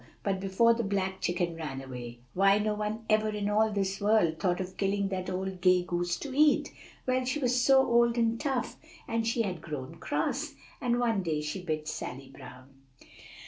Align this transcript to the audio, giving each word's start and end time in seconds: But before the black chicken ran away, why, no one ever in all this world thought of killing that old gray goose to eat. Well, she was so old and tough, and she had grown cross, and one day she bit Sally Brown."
But 0.23 0.39
before 0.39 0.73
the 0.73 0.81
black 0.83 1.21
chicken 1.21 1.55
ran 1.55 1.79
away, 1.79 2.21
why, 2.33 2.57
no 2.57 2.73
one 2.73 3.05
ever 3.07 3.29
in 3.29 3.47
all 3.47 3.71
this 3.71 4.01
world 4.01 4.39
thought 4.39 4.59
of 4.59 4.75
killing 4.75 5.09
that 5.09 5.29
old 5.29 5.61
gray 5.61 5.83
goose 5.83 6.17
to 6.21 6.35
eat. 6.35 6.71
Well, 7.05 7.23
she 7.23 7.37
was 7.37 7.61
so 7.61 7.85
old 7.85 8.17
and 8.17 8.39
tough, 8.39 8.77
and 9.07 9.27
she 9.27 9.43
had 9.43 9.61
grown 9.61 9.97
cross, 9.99 10.55
and 10.81 10.97
one 10.99 11.21
day 11.21 11.39
she 11.41 11.61
bit 11.61 11.87
Sally 11.87 12.31
Brown." 12.35 12.69